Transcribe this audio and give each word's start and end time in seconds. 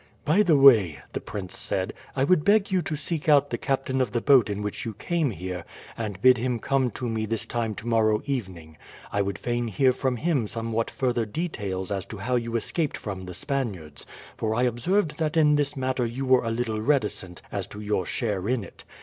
"By 0.25 0.41
the 0.41 0.57
way," 0.57 0.97
the 1.13 1.21
prince 1.21 1.55
said, 1.55 1.93
"I 2.15 2.23
would 2.23 2.43
beg 2.43 2.71
you 2.71 2.81
to 2.81 2.95
seek 2.95 3.29
out 3.29 3.51
the 3.51 3.57
captain 3.59 4.01
of 4.01 4.13
the 4.13 4.19
boat 4.19 4.49
in 4.49 4.63
which 4.63 4.83
you 4.83 4.95
came 4.95 5.29
here, 5.29 5.63
and 5.95 6.19
bid 6.23 6.37
him 6.39 6.57
come 6.57 6.89
to 6.97 7.07
me 7.07 7.27
this 7.27 7.45
time 7.45 7.75
tomorrow 7.75 8.23
evening. 8.25 8.77
I 9.11 9.21
would 9.21 9.37
fain 9.37 9.67
hear 9.67 9.93
from 9.93 10.15
him 10.15 10.47
somewhat 10.47 10.89
further 10.89 11.27
details 11.27 11.91
as 11.91 12.07
to 12.07 12.17
how 12.17 12.35
you 12.35 12.55
escaped 12.55 12.97
from 12.97 13.27
the 13.27 13.35
Spaniards, 13.35 14.07
for 14.37 14.55
I 14.55 14.63
observed 14.63 15.19
that 15.19 15.37
in 15.37 15.55
this 15.55 15.77
matter 15.77 16.03
you 16.07 16.25
were 16.25 16.43
a 16.45 16.49
little 16.49 16.81
reticent 16.81 17.43
as 17.51 17.67
to 17.67 17.79
your 17.79 18.07
share 18.07 18.49
in 18.49 18.63
it. 18.63 18.83